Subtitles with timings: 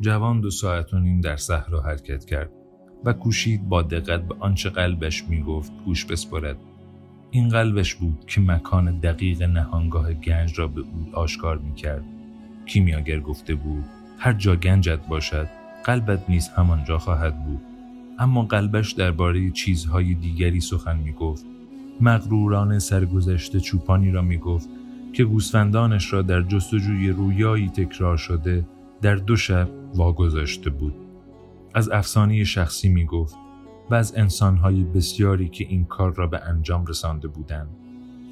[0.00, 2.50] جوان دو ساعت و نیم در صحرا حرکت کرد
[3.04, 6.56] و کوشید با دقت به آنچه قلبش می‌گفت گوش بسپرد.
[7.30, 12.04] این قلبش بود که مکان دقیق نهانگاه گنج را به او آشکار می‌کرد.
[12.66, 13.84] کیمیاگر گفته بود
[14.18, 15.48] هر جا گنجت باشد
[15.84, 17.60] قلبت نیز همانجا خواهد بود.
[18.18, 21.46] اما قلبش درباره چیزهای دیگری سخن می‌گفت.
[22.00, 24.68] مغروران سرگذشته چوپانی را می‌گفت
[25.12, 28.64] که گوسفندانش را در جستجوی رویایی تکرار شده
[29.02, 30.94] در دو شب واگذاشته بود.
[31.74, 33.34] از افسانه شخصی می گفت
[33.90, 37.68] و از انسانهای بسیاری که این کار را به انجام رسانده بودند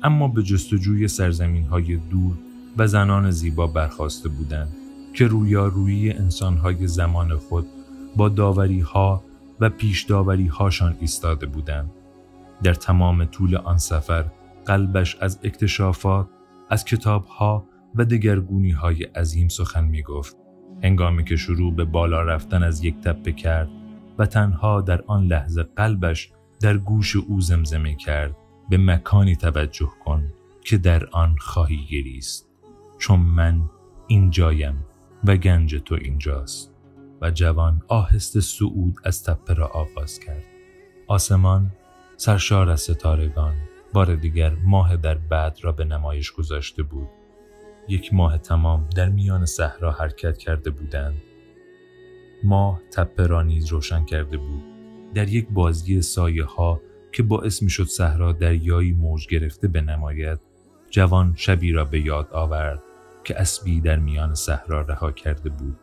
[0.02, 2.32] اما به جستجوی سرزمین های دور
[2.76, 4.74] و زنان زیبا برخواسته بودند
[5.14, 7.66] که رویارویی انسانهای زمان خود
[8.16, 9.22] با داوری ها
[9.60, 11.90] و پیش داوری هاشان ایستاده بودند.
[12.62, 14.24] در تمام طول آن سفر
[14.66, 16.28] قلبش از اکتشافات
[16.70, 20.36] از کتاب ها و دگرگونی های عظیم سخن می گفت
[20.86, 23.68] هنگامی که شروع به بالا رفتن از یک تپه کرد
[24.18, 28.36] و تنها در آن لحظه قلبش در گوش او زمزمه کرد
[28.70, 30.32] به مکانی توجه کن
[30.64, 32.48] که در آن خواهی گریست
[32.98, 33.62] چون من
[34.06, 34.84] اینجایم
[35.24, 36.72] و گنج تو اینجاست.
[37.20, 40.44] و جوان آهسته صعود از تپه را آغاز کرد.
[41.06, 41.70] آسمان
[42.16, 43.54] سرشار از ستارگان
[43.92, 47.08] بار دیگر ماه در بعد را به نمایش گذاشته بود.
[47.88, 51.22] یک ماه تمام در میان صحرا حرکت کرده بودند.
[52.44, 54.62] ماه تپه را نیز روشن کرده بود.
[55.14, 56.80] در یک بازی سایه ها
[57.12, 60.38] که باعث می شد صحرا دریایی موج گرفته بنماید
[60.90, 62.82] جوان شبی را به یاد آورد
[63.24, 65.76] که اسبی در میان صحرا رها کرده بود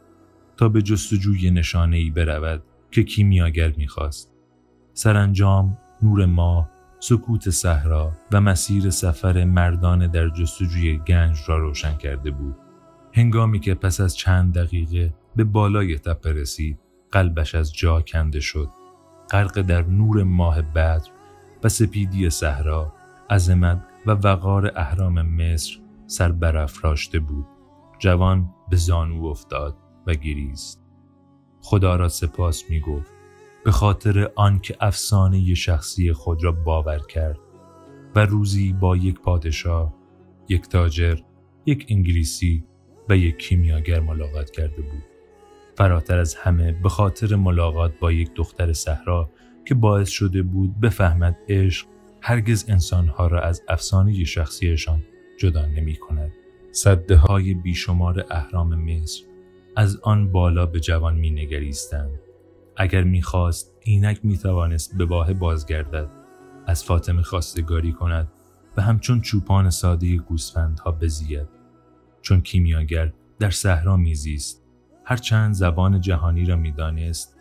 [0.57, 4.31] تا به جستجوی نشانه ای برود که کیمیاگر می‌خواست.
[4.93, 6.69] سرانجام نور ماه
[7.05, 12.55] سکوت صحرا و مسیر سفر مردان در جستجوی گنج را روشن کرده بود.
[13.13, 16.79] هنگامی که پس از چند دقیقه به بالای تپه رسید،
[17.11, 18.69] قلبش از جا کنده شد.
[19.31, 21.07] غرق در نور ماه بدر
[21.63, 22.93] و سپیدی صحرا،
[23.29, 27.45] عظمت و وقار اهرام مصر سر برافراشته بود.
[27.99, 30.81] جوان به زانو افتاد و گریست.
[31.61, 33.11] خدا را سپاس می گفت.
[33.65, 37.39] به خاطر آنکه افسانه شخصی خود را باور کرد
[38.15, 39.93] و روزی با یک پادشاه،
[40.49, 41.19] یک تاجر،
[41.65, 42.63] یک انگلیسی
[43.09, 45.03] و یک کیمیاگر ملاقات کرده بود.
[45.77, 49.29] فراتر از همه به خاطر ملاقات با یک دختر صحرا
[49.65, 51.87] که باعث شده بود بفهمد عشق
[52.21, 55.03] هرگز انسانها را از افسانه شخصیشان
[55.37, 56.31] جدا نمی کند.
[56.71, 57.21] صده
[57.63, 59.23] بیشمار اهرام مصر
[59.75, 62.22] از آن بالا به جوان می نگریستند.
[62.77, 66.09] اگر می‌خواست اینک می‌توانست به باه بازگردد
[66.65, 68.27] از فاطمه خواستگاری کند
[68.77, 71.47] و همچون چوپان ساده گوسفندها بزید.
[72.21, 74.63] چون کیمیاگر در صحرا میزیست
[75.05, 77.35] هر چند زبان جهانی را می‌دانست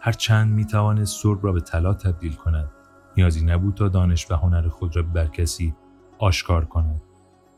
[0.00, 2.70] هر چند می‌توانست سرب را به طلا تبدیل کند
[3.16, 5.74] نیازی نبود تا دانش و هنر خود را بر کسی
[6.18, 7.02] آشکار کند.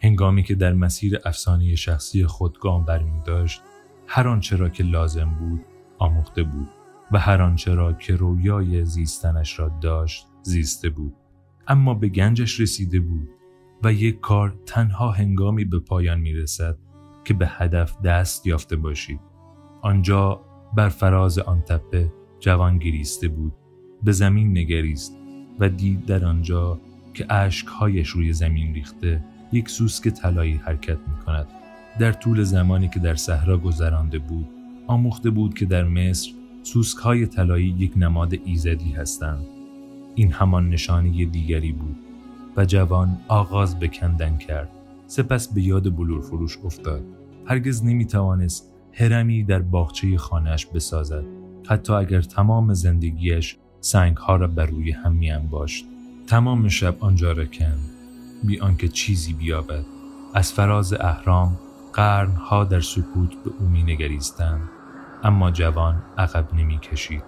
[0.02, 3.62] هنگامی که در مسیر افسانه شخصی خود گام برمی داشت
[4.06, 5.64] هر آنچه را که لازم بود
[5.98, 6.68] آموخته بود.
[7.12, 11.14] و هر آنچه را که رویای زیستنش را داشت زیسته بود
[11.68, 13.28] اما به گنجش رسیده بود
[13.82, 16.78] و یک کار تنها هنگامی به پایان می رسد
[17.24, 19.20] که به هدف دست یافته باشید
[19.82, 20.40] آنجا
[20.76, 23.52] بر فراز آن تپه جوان گریسته بود
[24.02, 25.16] به زمین نگریست
[25.58, 26.80] و دید در آنجا
[27.14, 31.46] که اشکهایش روی زمین ریخته یک سوسک طلایی حرکت می کند.
[31.98, 34.48] در طول زمانی که در صحرا گذرانده بود
[34.86, 36.30] آموخته بود که در مصر
[36.72, 39.46] سوسک های طلایی یک نماد ایزدی هستند.
[40.14, 41.96] این همان نشانی دیگری بود
[42.56, 44.68] و جوان آغاز به کندن کرد.
[45.06, 47.02] سپس به یاد بلور فروش افتاد.
[47.46, 51.24] هرگز نمی توانست هرمی در باغچه خانهش بسازد.
[51.68, 55.84] حتی اگر تمام زندگیش سنگ ها را بر روی هم می باشد.
[56.26, 57.90] تمام شب آنجا را کند.
[58.44, 59.84] بی آنکه چیزی بیابد.
[60.34, 61.58] از فراز اهرام
[61.92, 64.77] قرنها در سکوت به او می نگریستند.
[65.24, 67.22] اما جوان عقب نمی کشید.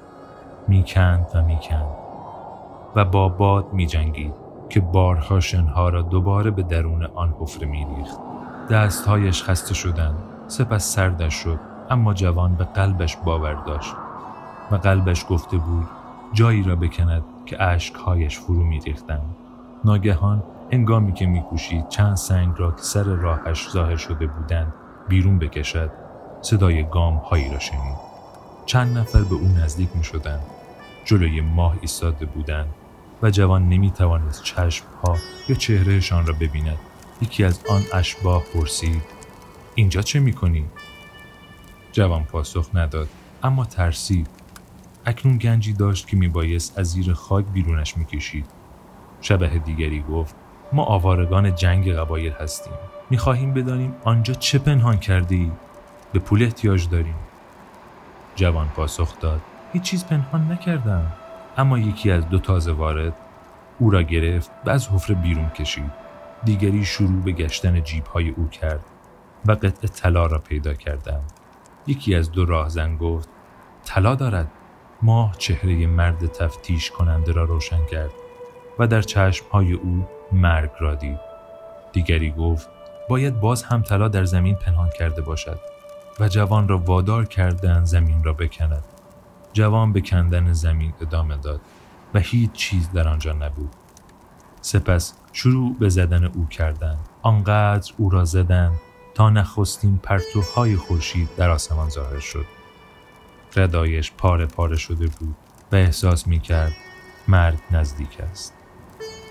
[0.69, 1.87] می کند و می کند.
[2.97, 4.35] و با باد می جنگید
[4.69, 8.19] که بارها شنها را دوباره به درون آن حفره می ریخت.
[8.71, 10.15] دستهایش خسته شدند.
[10.47, 11.61] سپس سردش شد.
[11.91, 13.95] اما جوان به قلبش باور داشت.
[14.71, 15.87] و قلبش گفته بود
[16.33, 19.37] جایی را بکند که عشقهایش فرو می ریختند.
[19.85, 24.73] ناگهان انگامی که میکوشید چند سنگ را که سر راهش ظاهر شده بودند
[25.09, 25.91] بیرون بکشد
[26.43, 27.97] صدای گام هایی را شنید.
[28.67, 30.41] چند نفر به او نزدیک می شدند
[31.05, 32.75] جلوی ماه ایستاده بودند
[33.23, 35.17] و جوان نمی توانست چشم ها
[35.49, 36.79] یا چهرهشان را ببیند.
[37.23, 39.03] یکی از آن اشباه پرسید
[39.75, 40.65] اینجا چه می کنی؟
[41.93, 43.09] جوان پاسخ نداد
[43.43, 44.29] اما ترسید.
[45.07, 48.47] اکنون گنجی داشت که میبایست از زیر خاک بیرونش می‌کشید.
[49.21, 50.35] شبه دیگری گفت
[50.73, 52.73] ما آوارگان جنگ قبایل هستیم.
[53.11, 55.51] می‌خواهیم بدانیم آنجا چه پنهان کرده؟
[56.12, 57.15] به پول احتیاج داریم.
[58.35, 59.41] جوان پاسخ داد.
[59.73, 61.12] هیچ چیز پنهان نکردم.
[61.57, 63.12] اما یکی از دو تازه وارد
[63.79, 65.91] او را گرفت و از حفره بیرون کشید.
[66.45, 68.85] دیگری شروع به گشتن جیب های او کرد
[69.47, 71.21] و قطع طلا را پیدا کردم
[71.87, 73.29] یکی از دو راهزن گفت
[73.85, 74.51] طلا دارد.
[75.03, 78.11] ماه چهره مرد تفتیش کننده را روشن کرد
[78.79, 81.21] و در چشم های او مرگ را دید.
[81.93, 82.69] دیگری گفت
[83.09, 85.61] باید باز هم طلا در زمین پنهان کرده باشد.
[86.20, 88.84] و جوان را وادار کردن زمین را بکند.
[89.52, 91.61] جوان به کندن زمین ادامه داد
[92.14, 93.70] و هیچ چیز در آنجا نبود.
[94.61, 96.99] سپس شروع به زدن او کردند.
[97.22, 98.81] آنقدر او را زدند
[99.14, 102.46] تا نخستین پرتوهای خورشید در آسمان ظاهر شد.
[103.56, 105.37] ردایش پاره پاره شده بود
[105.72, 106.72] و احساس می کرد
[107.28, 108.55] مرگ نزدیک است.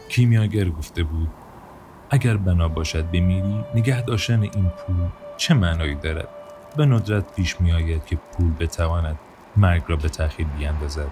[0.10, 1.30] کیمیاگر گفته بود
[2.10, 5.08] اگر بنا باشد بمیری نگه داشتن این پول
[5.38, 6.39] چه معنایی دارد؟
[6.78, 9.20] به ندرت پیش می آید که پول بتواند
[9.58, 11.08] مرگ را به تأخیر بیاندازد.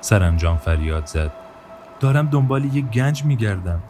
[0.00, 1.32] سرانجام فریاد زد.
[2.00, 3.82] دارم دنبال یک گنج می گردم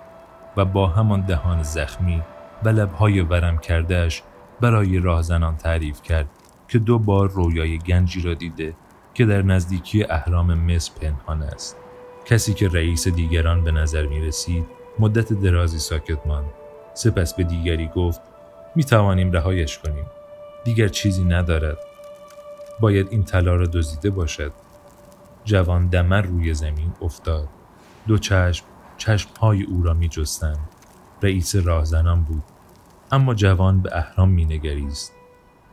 [0.56, 2.22] و با همان دهان زخمی
[2.64, 4.22] و لبهای ورم کردهش
[4.60, 6.26] برای راهزنان تعریف کرد
[6.69, 8.74] که دو بار رویای گنجی را دیده
[9.14, 11.76] که در نزدیکی اهرام مصر پنهان است.
[12.24, 14.66] کسی که رئیس دیگران به نظر می رسید
[14.98, 16.50] مدت درازی ساکت ماند.
[16.94, 18.20] سپس به دیگری گفت
[18.74, 20.04] می توانیم رهایش کنیم.
[20.69, 21.79] دیگر چیزی ندارد.
[22.81, 24.53] باید این طلا را دزدیده باشد.
[25.44, 27.49] جوان دمر روی زمین افتاد.
[28.06, 28.65] دو چشم
[28.97, 30.69] چشم های او را می جستند.
[31.23, 32.43] رئیس راهزنان بود.
[33.12, 35.12] اما جوان به اهرام می نگریست.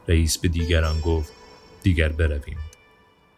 [0.07, 1.33] رئیس به دیگران گفت
[1.83, 2.57] دیگر برویم.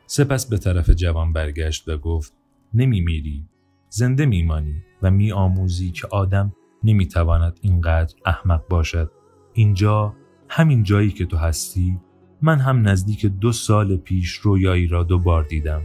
[0.07, 2.33] سپس به طرف جوان برگشت و گفت
[2.73, 3.45] نمی میری.
[3.89, 9.11] زنده میمانی و می آموزی که آدم نمی تواند اینقدر احمق باشد.
[9.53, 10.15] اینجا
[10.49, 11.97] همین جایی که تو هستی
[12.41, 15.81] من هم نزدیک دو سال پیش رویایی را دو بار دیدم.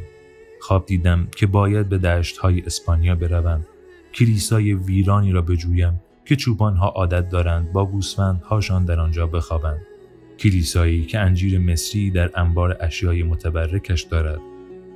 [0.61, 3.67] خواب دیدم که باید به دشت های اسپانیا بروم.
[4.15, 7.91] کلیسای ویرانی را بجویم که چوپان ها عادت دارند با
[8.45, 9.81] هاشان در آنجا بخوابند.
[10.39, 14.41] کلیسایی که انجیر مصری در انبار اشیای متبرکش دارد.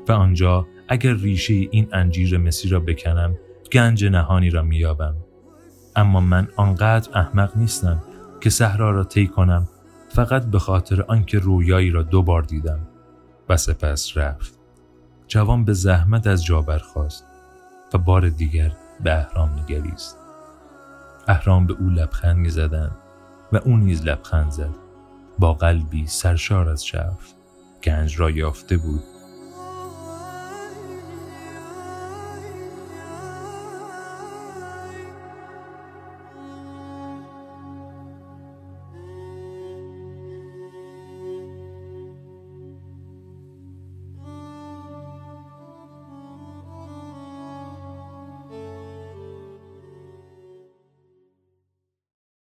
[0.08, 3.36] و آنجا اگر ریشه این انجیر مصری را بکنم
[3.72, 5.16] گنج نهانی را مییابم.
[5.96, 8.02] اما من آنقدر احمق نیستم
[8.46, 9.68] که صحرا را طی کنم
[10.08, 12.78] فقط به خاطر آنکه رویایی را دو بار دیدم
[13.48, 14.58] و سپس رفت.
[15.28, 17.24] جوان به زحمت از جا برخاست
[17.94, 20.18] و بار دیگر به اهرام نگریست.
[21.28, 22.96] اهرام به او لبخند می‌زدند
[23.52, 24.74] و او نیز لبخند زد.
[25.38, 27.32] با قلبی سرشار از شرف
[27.84, 29.02] گنج را یافته بود